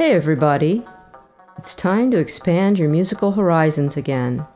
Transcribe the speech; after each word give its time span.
Hey, 0.00 0.14
everybody. 0.14 0.82
It's 1.58 1.74
time 1.74 2.10
to 2.10 2.16
expand 2.16 2.78
your 2.78 2.88
musical 2.88 3.32
horizons 3.32 3.98
again. 3.98 4.46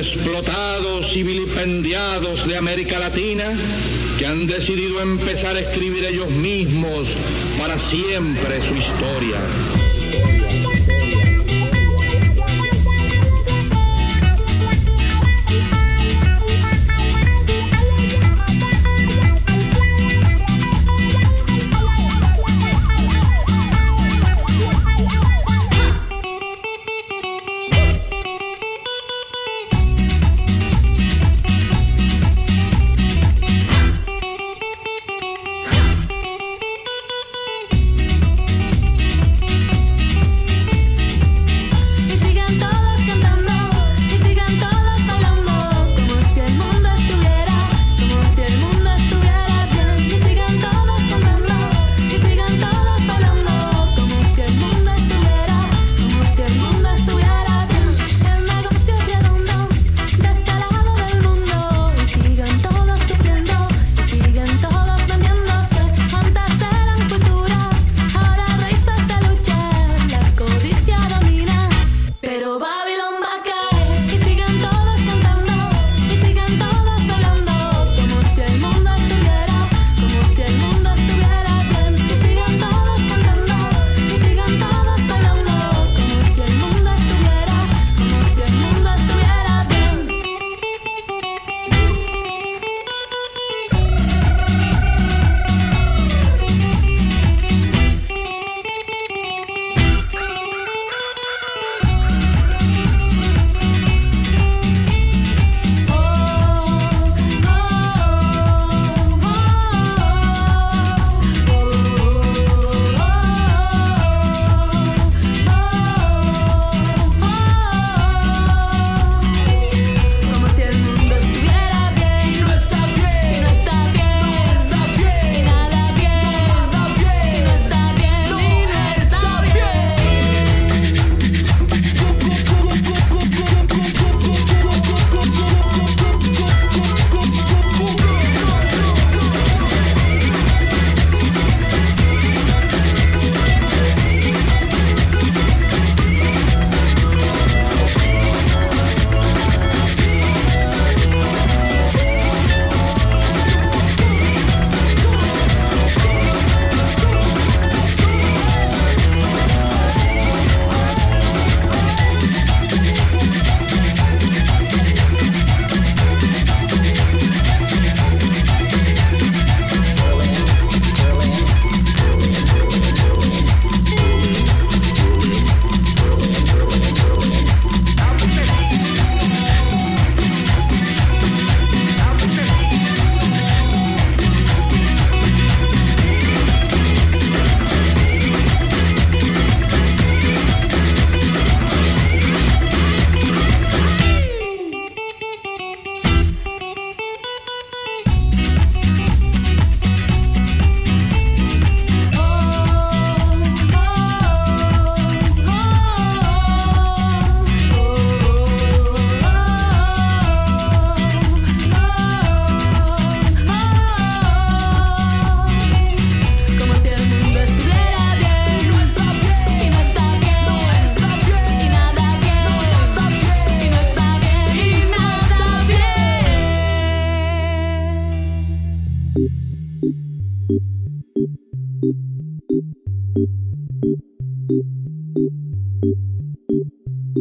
Explotados 0.00 1.14
y 1.14 1.22
vilipendiados 1.22 2.46
de 2.46 2.56
América 2.56 2.98
Latina 2.98 3.52
que 4.18 4.26
han 4.26 4.46
decidido 4.46 5.00
empezar 5.00 5.56
a 5.56 5.60
escribir 5.60 6.04
ellos 6.04 6.30
mismos 6.30 7.06
para 7.58 7.78
siempre 7.90 8.60
su 8.66 8.74
historia. 8.74 9.79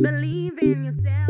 Believe 0.01 0.59
in 0.61 0.83
yourself. 0.83 1.29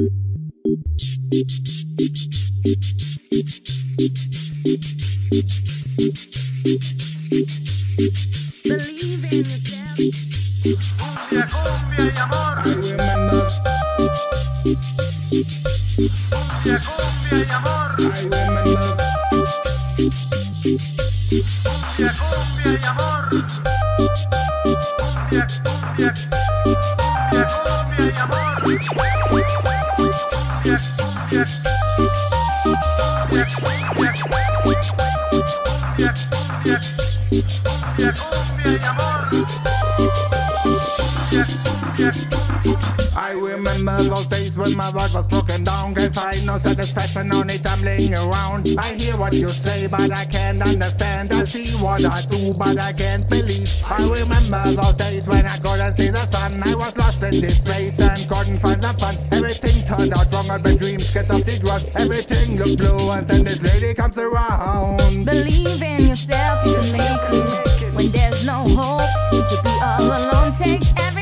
Tumbling 47.79 48.13
around. 48.13 48.67
I 48.77 48.93
hear 48.93 49.15
what 49.17 49.33
you 49.33 49.49
say, 49.49 49.87
but 49.87 50.11
I 50.11 50.25
can't 50.25 50.61
understand. 50.61 51.31
I 51.31 51.43
see 51.45 51.71
what 51.83 52.03
I 52.05 52.21
do, 52.21 52.53
but 52.53 52.77
I 52.77 52.93
can't 52.93 53.27
believe. 53.27 53.71
I 53.85 53.97
remember 54.03 54.63
those 54.71 54.95
days 54.95 55.27
when 55.27 55.45
I 55.45 55.57
couldn't 55.57 55.95
see 55.97 56.09
the 56.09 56.25
sun. 56.25 56.61
I 56.63 56.75
was 56.75 56.95
lost 56.97 57.21
in 57.23 57.39
this 57.41 57.59
place 57.59 57.99
and 57.99 58.27
couldn't 58.29 58.59
find 58.59 58.81
the 58.81 58.93
fun. 58.93 59.15
Everything 59.31 59.85
turned 59.85 60.13
out 60.13 60.31
wrong, 60.31 60.49
and 60.49 60.63
my 60.63 60.75
dreams 60.75 61.11
get 61.11 61.29
off 61.29 61.43
the 61.43 61.59
ground. 61.59 61.85
Everything 61.95 62.57
looked 62.57 62.77
blue, 62.77 63.11
and 63.11 63.27
then 63.27 63.43
this 63.43 63.61
lady 63.61 63.93
comes 63.93 64.17
around. 64.17 65.25
Believe 65.25 65.81
in 65.81 66.07
yourself, 66.07 66.65
you 66.65 66.75
can 66.75 66.91
make 66.91 67.33
it. 67.33 67.95
When 67.95 68.11
there's 68.11 68.45
no 68.45 68.67
hope, 68.67 69.09
seem 69.29 69.43
to 69.43 69.61
be 69.63 69.75
all 69.81 70.05
alone. 70.05 70.53
Take 70.53 70.83
every 70.97 71.18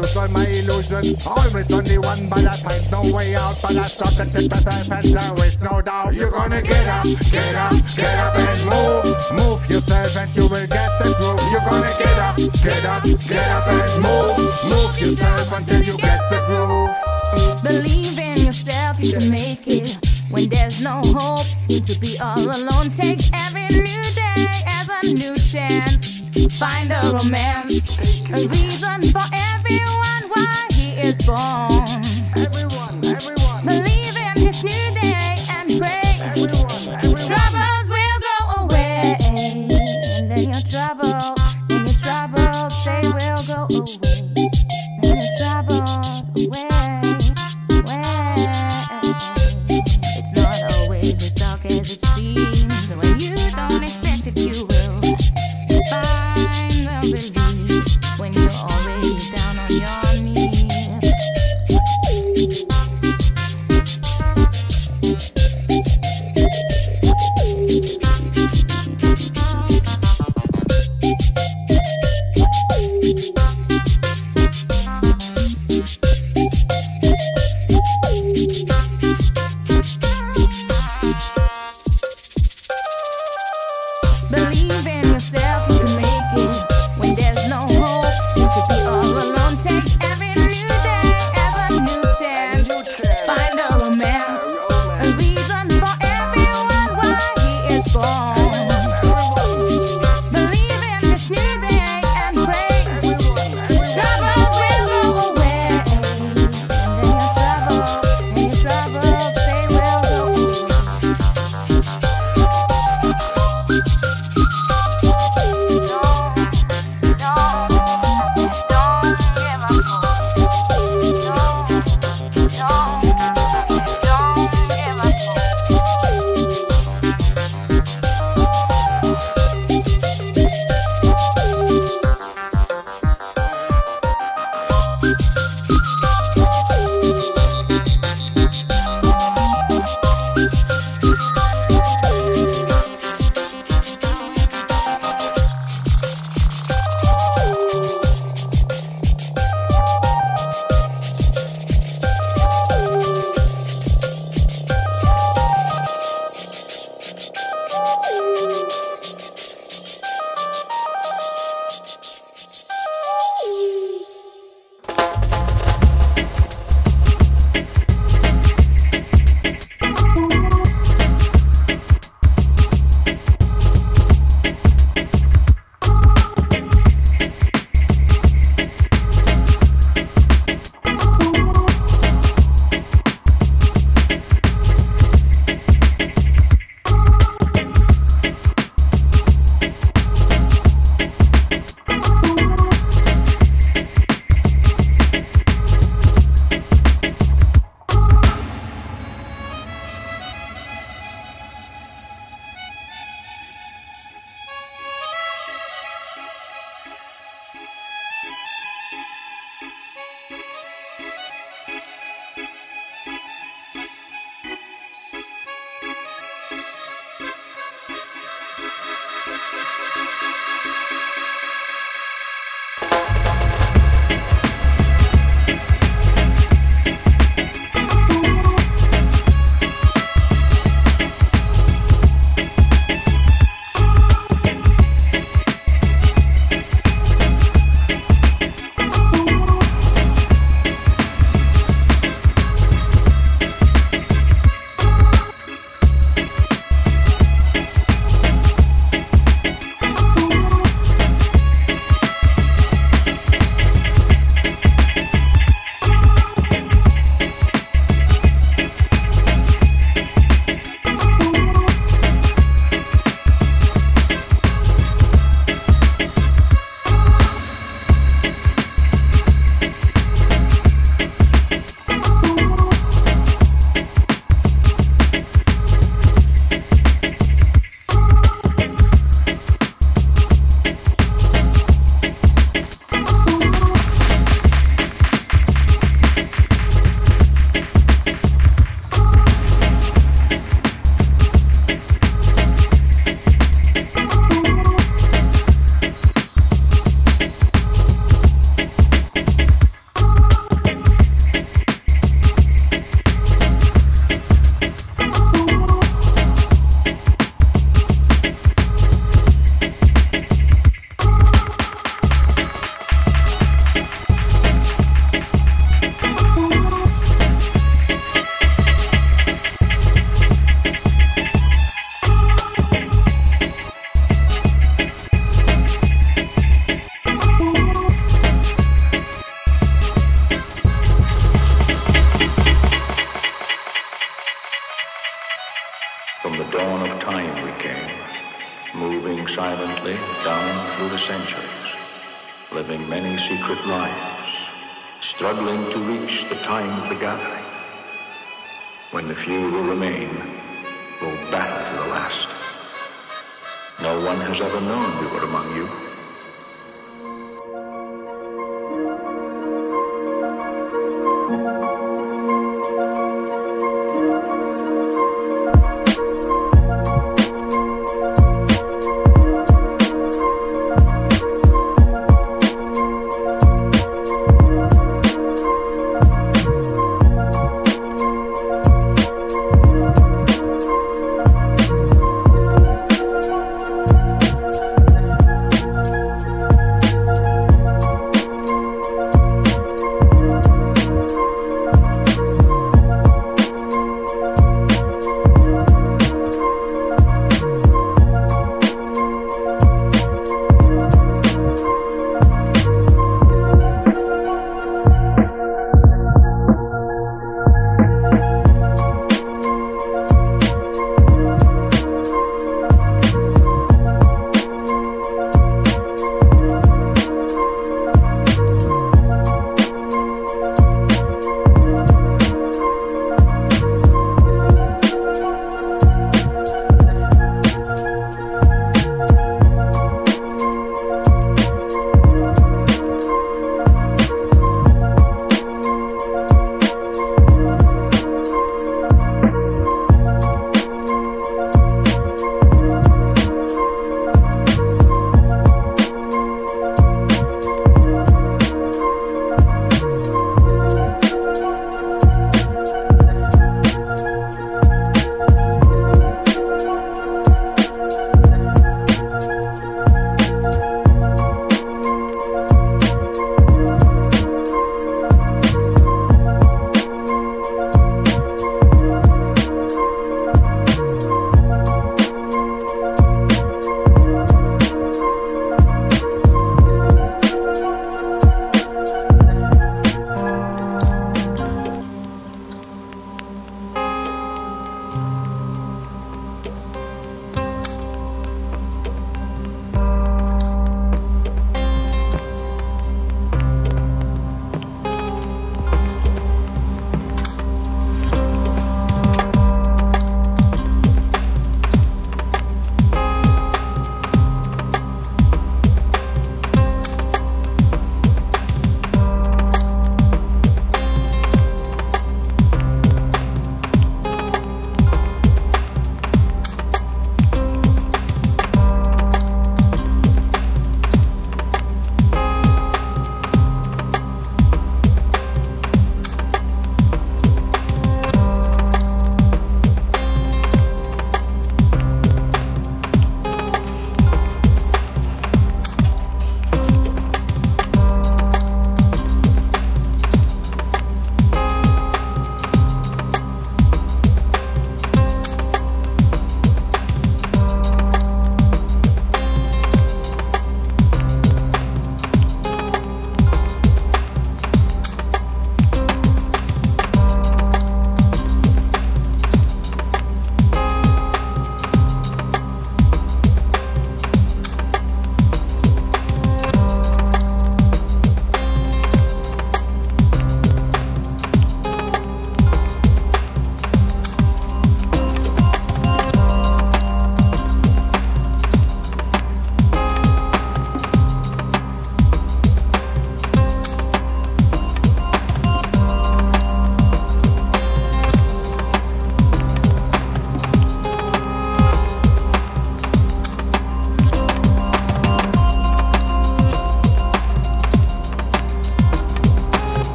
lose 0.00 0.16
all 0.16 0.28
my 0.28 0.46
illusion 0.46 1.16
Always 1.26 1.70
only 1.72 1.98
one 1.98 2.28
but 2.28 2.44
I 2.46 2.56
find 2.56 2.90
no 2.90 3.12
way 3.12 3.34
out 3.34 3.56
But 3.62 3.76
I 3.76 3.86
stop 3.86 4.18
and 4.18 4.32
check 4.32 4.50
myself 4.50 4.90
and 4.90 5.14
there 5.14 5.46
is 5.46 5.62
no 5.62 5.82
doubt 5.82 6.14
You're 6.14 6.30
gonna 6.30 6.62
get 6.62 6.86
up, 6.88 7.04
get 7.30 7.54
up, 7.54 7.72
get 7.94 8.18
up 8.18 8.36
and 8.36 8.60
move 8.72 9.16
Move 9.32 9.70
yourself 9.70 10.16
and 10.16 10.36
you 10.36 10.42
will 10.42 10.66
get 10.66 10.90
the 11.00 11.14
groove 11.18 11.40
You're 11.52 11.66
gonna 11.68 11.92
get 11.98 12.18
up, 12.18 12.36
get 12.36 12.84
up, 12.84 13.02
get 13.04 13.48
up 13.48 13.66
and 13.68 14.02
move 14.02 14.38
Move 14.64 15.00
yourself 15.00 15.52
until 15.52 15.82
you 15.82 15.96
get 15.98 16.20
the 16.30 16.40
groove 16.46 17.10
Believe 17.62 18.18
in 18.18 18.38
yourself, 18.38 19.00
you 19.00 19.12
can 19.12 19.30
make 19.30 19.66
it. 19.68 19.98
When 20.30 20.48
there's 20.48 20.82
no 20.82 21.02
hope, 21.04 21.46
seem 21.46 21.82
to 21.82 21.98
be 22.00 22.18
all 22.18 22.40
alone. 22.40 22.90
Take 22.90 23.20
every 23.32 23.68
new 23.68 24.02
day 24.14 24.46
as 24.66 24.88
a 24.88 25.12
new 25.12 25.36
chance. 25.36 26.22
Find 26.58 26.90
a 26.90 27.12
romance, 27.12 27.98
a 28.30 28.48
reason 28.48 29.02
for 29.12 29.22
everyone 29.70 30.30
why 30.30 30.66
he 30.72 30.92
is 31.00 31.18
born. 31.22 32.04
Everyone, 32.36 33.04
everyone, 33.04 33.64
Believe 33.64 34.16
in 34.16 34.44
this 34.44 34.62
new 34.64 34.94
day 35.00 35.29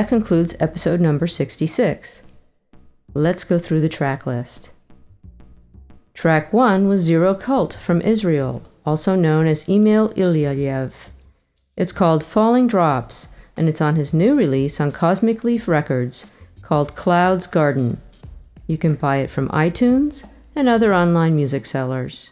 that 0.00 0.08
concludes 0.08 0.56
episode 0.58 0.98
number 0.98 1.26
66. 1.26 2.22
Let's 3.12 3.44
go 3.44 3.58
through 3.58 3.82
the 3.82 3.88
track 3.90 4.24
list. 4.24 4.70
Track 6.14 6.54
1 6.54 6.88
was 6.88 7.02
Zero 7.02 7.34
Cult 7.34 7.74
from 7.74 8.00
Israel, 8.00 8.62
also 8.86 9.14
known 9.14 9.46
as 9.46 9.68
Emil 9.68 10.08
Ilyayev. 10.14 11.10
It's 11.76 11.92
called 11.92 12.24
Falling 12.24 12.66
Drops, 12.66 13.28
and 13.58 13.68
it's 13.68 13.82
on 13.82 13.96
his 13.96 14.14
new 14.14 14.34
release 14.34 14.80
on 14.80 14.90
Cosmic 14.90 15.44
Leaf 15.44 15.68
Records 15.68 16.24
called 16.62 16.96
Cloud's 16.96 17.46
Garden. 17.46 18.00
You 18.66 18.78
can 18.78 18.94
buy 18.94 19.16
it 19.16 19.28
from 19.28 19.50
iTunes 19.50 20.26
and 20.56 20.66
other 20.66 20.94
online 20.94 21.36
music 21.36 21.66
sellers. 21.66 22.30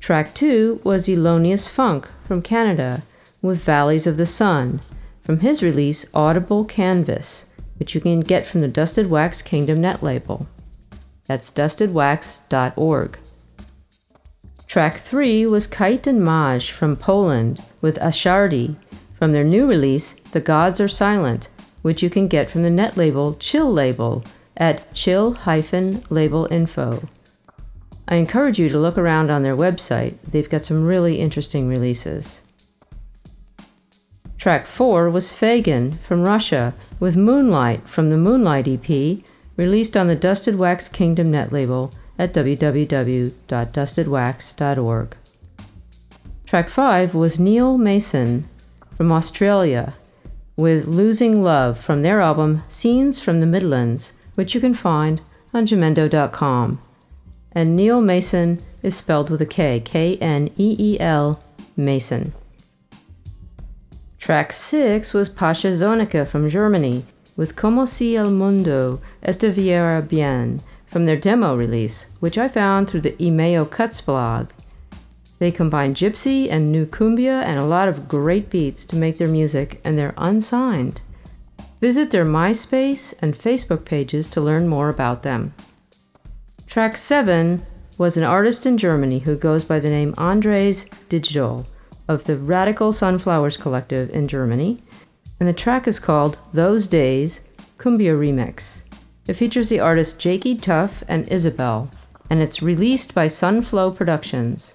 Track 0.00 0.34
2 0.34 0.80
was 0.82 1.08
Elonious 1.08 1.68
Funk 1.68 2.10
from 2.26 2.42
Canada 2.42 3.04
with 3.40 3.62
Valleys 3.62 4.08
of 4.08 4.16
the 4.16 4.26
Sun 4.26 4.80
from 5.22 5.40
his 5.40 5.62
release 5.62 6.04
Audible 6.12 6.64
Canvas, 6.64 7.46
which 7.78 7.94
you 7.94 8.00
can 8.00 8.20
get 8.20 8.46
from 8.46 8.60
the 8.60 8.68
Dusted 8.68 9.08
Wax 9.08 9.42
Kingdom 9.42 9.80
net 9.80 10.02
label. 10.02 10.46
That's 11.26 11.50
dustedwax.org. 11.50 13.18
Track 14.66 14.98
3 14.98 15.46
was 15.46 15.66
Kite 15.66 16.06
and 16.06 16.24
Maj 16.24 16.70
from 16.70 16.96
Poland 16.96 17.62
with 17.80 17.98
Ashardi 17.98 18.76
from 19.18 19.32
their 19.32 19.44
new 19.44 19.66
release 19.66 20.14
The 20.32 20.40
Gods 20.40 20.80
Are 20.80 20.88
Silent, 20.88 21.48
which 21.82 22.02
you 22.02 22.10
can 22.10 22.28
get 22.28 22.50
from 22.50 22.62
the 22.62 22.70
net 22.70 22.96
label 22.96 23.34
Chill 23.34 23.72
Label 23.72 24.24
at 24.56 24.92
chill-label-info. 24.94 27.08
I 28.08 28.16
encourage 28.16 28.58
you 28.58 28.68
to 28.68 28.78
look 28.78 28.98
around 28.98 29.30
on 29.30 29.42
their 29.42 29.56
website. 29.56 30.16
They've 30.22 30.50
got 30.50 30.64
some 30.64 30.84
really 30.84 31.20
interesting 31.20 31.68
releases. 31.68 32.41
Track 34.42 34.66
4 34.66 35.08
was 35.08 35.28
Feigin 35.28 35.96
from 36.00 36.22
Russia 36.22 36.74
with 36.98 37.16
Moonlight 37.16 37.88
from 37.88 38.10
the 38.10 38.16
Moonlight 38.16 38.66
EP, 38.66 39.18
released 39.56 39.96
on 39.96 40.08
the 40.08 40.16
Dusted 40.16 40.56
Wax 40.56 40.88
Kingdom 40.88 41.30
net 41.30 41.52
label 41.52 41.94
at 42.18 42.34
www.dustedwax.org. 42.34 45.16
Track 46.44 46.68
5 46.68 47.14
was 47.14 47.38
Kneel 47.38 47.78
Mason 47.78 48.48
from 48.96 49.12
Australia 49.12 49.94
with 50.56 50.88
Losing 50.88 51.44
Love 51.44 51.78
from 51.78 52.02
their 52.02 52.20
album 52.20 52.64
Scenes 52.66 53.20
from 53.20 53.38
the 53.38 53.46
Midlands, 53.46 54.12
which 54.34 54.56
you 54.56 54.60
can 54.60 54.74
find 54.74 55.20
on 55.54 55.66
jamendo.com. 55.66 56.82
And 57.52 57.76
Kneel 57.76 58.00
Mason 58.00 58.60
is 58.82 58.96
spelled 58.96 59.30
with 59.30 59.40
a 59.40 59.46
K, 59.46 59.78
K 59.78 60.16
N 60.16 60.50
E 60.58 60.74
E 60.80 60.98
L 60.98 61.40
Mason. 61.76 62.32
Track 64.22 64.52
6 64.52 65.14
was 65.14 65.28
Pachazonica 65.28 66.24
from 66.24 66.48
Germany 66.48 67.04
with 67.36 67.56
Como 67.56 67.84
si 67.86 68.16
el 68.16 68.30
mundo 68.30 69.00
estuviera 69.20 70.00
bien 70.00 70.62
from 70.86 71.06
their 71.06 71.16
demo 71.16 71.56
release, 71.56 72.06
which 72.20 72.38
I 72.38 72.46
found 72.46 72.88
through 72.88 73.00
the 73.00 73.16
Imeo 73.18 73.68
Cuts 73.68 74.00
blog. 74.00 74.50
They 75.40 75.50
combine 75.50 75.96
gypsy 75.96 76.48
and 76.48 76.70
new 76.70 76.86
cumbia 76.86 77.42
and 77.42 77.58
a 77.58 77.64
lot 77.64 77.88
of 77.88 78.06
great 78.06 78.48
beats 78.48 78.84
to 78.84 78.96
make 78.96 79.18
their 79.18 79.26
music, 79.26 79.80
and 79.82 79.98
they're 79.98 80.14
unsigned. 80.16 81.00
Visit 81.80 82.12
their 82.12 82.24
MySpace 82.24 83.14
and 83.18 83.34
Facebook 83.34 83.84
pages 83.84 84.28
to 84.28 84.40
learn 84.40 84.68
more 84.68 84.88
about 84.88 85.24
them. 85.24 85.52
Track 86.68 86.96
7 86.96 87.66
was 87.98 88.16
an 88.16 88.22
artist 88.22 88.66
in 88.66 88.78
Germany 88.78 89.18
who 89.18 89.34
goes 89.34 89.64
by 89.64 89.80
the 89.80 89.90
name 89.90 90.14
Andres 90.16 90.86
Digital 91.08 91.66
of 92.12 92.24
the 92.24 92.36
Radical 92.36 92.92
Sunflowers 92.92 93.56
Collective 93.56 94.10
in 94.10 94.28
Germany, 94.28 94.82
and 95.40 95.48
the 95.48 95.54
track 95.54 95.88
is 95.88 95.98
called 95.98 96.38
Those 96.52 96.86
Days 96.86 97.40
Cumbia 97.78 98.14
Remix. 98.16 98.82
It 99.26 99.34
features 99.34 99.68
the 99.68 99.80
artists 99.80 100.12
Jaky 100.12 100.54
Tuff 100.54 101.02
and 101.08 101.28
Isabelle, 101.28 101.90
and 102.28 102.42
it's 102.42 102.62
released 102.62 103.14
by 103.14 103.28
Sunflow 103.28 103.92
Productions. 103.92 104.74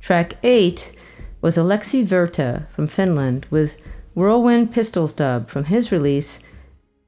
Track 0.00 0.34
8 0.42 0.92
was 1.40 1.56
Aleksi 1.56 2.04
Virta 2.04 2.68
from 2.70 2.86
Finland 2.86 3.46
with 3.50 3.78
Whirlwind 4.14 4.72
Pistols 4.72 5.12
dub 5.12 5.48
from 5.48 5.64
his 5.64 5.90
release 5.92 6.40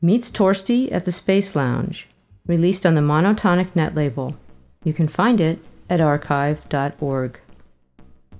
Meets 0.01 0.31
Torsti 0.31 0.93
at 0.93 1.05
the 1.05 1.11
Space 1.11 1.57
Lounge, 1.57 2.07
released 2.47 2.87
on 2.87 2.95
the 2.95 3.01
Monotonik 3.01 3.75
Net 3.75 3.97
label. 3.97 4.37
You 4.85 4.93
can 4.93 5.09
find 5.09 5.41
it 5.41 5.59
at 5.91 6.01
archive.org. 6.01 7.41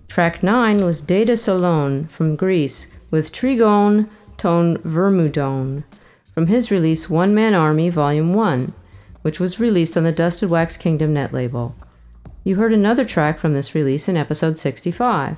Track 0.07 0.41
9 0.41 0.85
was 0.85 1.03
Daidalosone 1.03 2.09
from 2.09 2.37
Greece 2.37 2.87
with 3.11 3.33
Trigon 3.33 4.09
Ton 4.37 4.77
Vermudon 4.79 5.83
from 6.33 6.47
his 6.47 6.71
release 6.71 7.11
One 7.11 7.35
Man 7.35 7.55
Army 7.55 7.91
Volume 7.91 8.35
1, 8.35 8.73
which 9.23 9.41
was 9.41 9.59
released 9.59 9.97
on 9.97 10.05
the 10.05 10.13
Dusted 10.13 10.49
Wax 10.49 10.77
Kingdom 10.77 11.13
net 11.13 11.33
label. 11.33 11.75
You 12.45 12.55
heard 12.55 12.73
another 12.73 13.05
track 13.05 13.37
from 13.37 13.55
this 13.55 13.75
release 13.75 14.09
in 14.09 14.17
episode 14.17 14.59
65. 14.59 15.37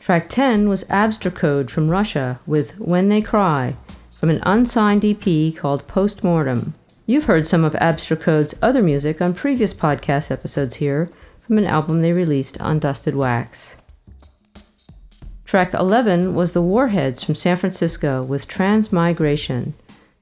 Track 0.00 0.30
10 0.30 0.66
was 0.66 0.84
Abstracode 0.84 1.68
from 1.68 1.90
Russia 1.90 2.40
with 2.46 2.78
When 2.78 3.10
They 3.10 3.20
Cry 3.20 3.76
from 4.18 4.30
an 4.30 4.40
unsigned 4.42 5.04
EP 5.04 5.54
called 5.54 5.86
Postmortem. 5.86 6.74
You've 7.06 7.24
heard 7.24 7.46
some 7.46 7.64
of 7.64 7.74
Abstracode's 7.76 8.54
other 8.60 8.82
music 8.82 9.22
on 9.22 9.32
previous 9.32 9.72
podcast 9.72 10.30
episodes 10.30 10.76
here 10.76 11.10
from 11.46 11.56
an 11.56 11.64
album 11.64 12.02
they 12.02 12.12
released 12.12 12.60
on 12.60 12.80
Dusted 12.80 13.14
Wax. 13.14 13.76
Track 15.44 15.72
11 15.72 16.34
was 16.34 16.52
The 16.52 16.60
Warheads 16.60 17.22
from 17.22 17.34
San 17.34 17.56
Francisco 17.56 18.22
with 18.22 18.48
Transmigration. 18.48 19.74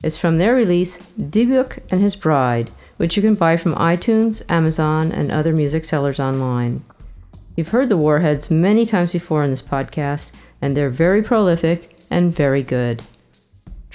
It's 0.02 0.18
from 0.18 0.38
their 0.38 0.54
release 0.54 0.98
Dybyuk 1.18 1.78
and 1.90 2.00
His 2.00 2.14
Bride, 2.14 2.70
which 2.98 3.16
you 3.16 3.22
can 3.22 3.34
buy 3.34 3.56
from 3.56 3.74
iTunes, 3.74 4.42
Amazon, 4.48 5.10
and 5.10 5.32
other 5.32 5.52
music 5.52 5.84
sellers 5.84 6.20
online. 6.20 6.84
You've 7.56 7.68
heard 7.68 7.88
the 7.88 7.96
Warheads 7.96 8.50
many 8.50 8.84
times 8.84 9.14
before 9.14 9.42
in 9.42 9.50
this 9.50 9.62
podcast, 9.62 10.30
and 10.60 10.76
they're 10.76 10.90
very 10.90 11.22
prolific 11.22 11.96
and 12.10 12.32
very 12.32 12.62
good. 12.62 13.02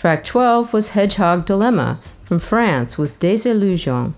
Track 0.02 0.24
12 0.24 0.74
was 0.74 0.90
Hedgehog 0.90 1.46
Dilemma 1.46 2.00
from 2.24 2.40
France 2.40 2.98
with 2.98 3.20
Desillusion 3.20 4.16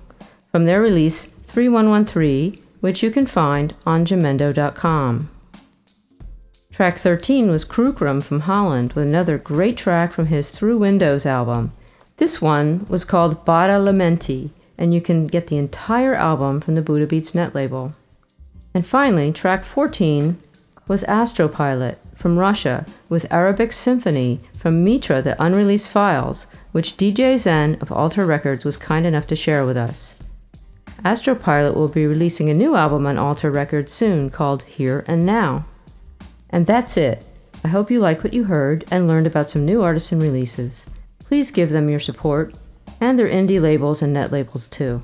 from 0.50 0.64
their 0.64 0.82
release 0.82 1.26
3113, 1.44 2.58
which 2.80 3.04
you 3.04 3.12
can 3.12 3.26
find 3.26 3.76
on 3.86 4.06
jamendo.com. 4.06 5.30
Track 6.72 6.98
13 6.98 7.50
was 7.50 7.66
Crookram 7.66 8.24
from 8.24 8.40
Holland 8.40 8.94
with 8.94 9.04
another 9.04 9.38
great 9.38 9.76
track 9.76 10.14
from 10.14 10.28
his 10.28 10.52
Through 10.52 10.78
Windows 10.78 11.26
album. 11.26 11.74
This 12.16 12.42
one 12.42 12.86
was 12.88 13.04
called 13.04 13.46
Bada 13.46 13.78
Lamenti, 13.84 14.52
and 14.78 14.94
you 14.94 15.02
can 15.02 15.28
get 15.28 15.48
the 15.48 15.58
entire 15.58 16.14
album 16.14 16.62
from 16.62 16.76
the 16.76 16.82
Buddha 16.82 17.08
Beats 17.08 17.36
net 17.36 17.54
label. 17.54 17.92
And 18.74 18.88
finally, 18.88 19.34
track 19.34 19.66
14 19.66 20.42
was 20.88 21.04
Astropilot 21.04 21.98
from 22.24 22.40
Russia 22.40 22.86
with 23.10 23.30
Arabic 23.30 23.74
Symphony 23.74 24.40
from 24.58 24.82
Mitra 24.82 25.22
the 25.22 25.36
unreleased 25.44 25.92
files, 25.92 26.48
which 26.72 26.96
DJ 26.96 27.38
Zen 27.38 27.78
of 27.82 27.92
Altar 27.92 28.26
Records 28.26 28.64
was 28.64 28.78
kind 28.78 29.06
enough 29.06 29.28
to 29.28 29.36
share 29.36 29.66
with 29.66 29.76
us. 29.76 30.16
Astropilot 31.04 31.76
will 31.76 31.90
be 31.90 32.08
releasing 32.08 32.50
a 32.50 32.54
new 32.54 32.78
album 32.78 33.06
on 33.06 33.18
Altar 33.18 33.52
Records 33.52 33.92
soon 33.92 34.30
called 34.30 34.64
Here 34.64 35.04
and 35.06 35.26
Now. 35.26 35.66
And 36.50 36.66
that's 36.66 36.96
it. 36.96 37.26
I 37.62 37.68
hope 37.68 37.92
you 37.92 38.00
like 38.00 38.24
what 38.24 38.34
you 38.34 38.46
heard 38.46 38.86
and 38.90 39.06
learned 39.06 39.28
about 39.28 39.50
some 39.50 39.66
new 39.66 39.82
artists 39.82 40.14
and 40.14 40.22
releases. 40.22 40.86
Please 41.26 41.52
give 41.52 41.72
them 41.72 41.90
your 41.90 42.00
support 42.00 42.56
and 43.02 43.20
their 43.20 43.28
indie 43.28 43.62
labels 43.62 44.02
and 44.02 44.14
net 44.14 44.32
labels 44.32 44.70
too. 44.70 45.04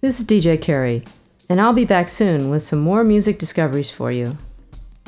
This 0.00 0.18
is 0.18 0.26
DJ 0.26 0.60
Carey, 0.60 1.04
and 1.48 1.60
I'll 1.60 1.72
be 1.72 1.84
back 1.84 2.08
soon 2.08 2.50
with 2.50 2.64
some 2.64 2.80
more 2.80 3.04
music 3.04 3.38
discoveries 3.38 3.90
for 3.90 4.10
you. 4.10 4.36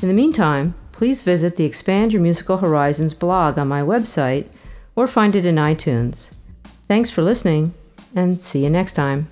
In 0.01 0.07
the 0.07 0.15
meantime, 0.15 0.77
please 0.95 1.23
visit 1.23 1.57
the 1.57 1.65
Expand 1.65 2.13
Your 2.13 2.23
Musical 2.23 2.59
Horizons 2.59 3.15
blog 3.15 3.59
on 3.59 3.67
my 3.67 3.83
website 3.83 4.47
or 4.95 5.09
find 5.09 5.35
it 5.35 5.45
in 5.45 5.57
iTunes. 5.57 6.31
Thanks 6.87 7.11
for 7.11 7.21
listening, 7.21 7.75
and 8.15 8.41
see 8.41 8.63
you 8.63 8.71
next 8.71 8.93
time. 8.93 9.29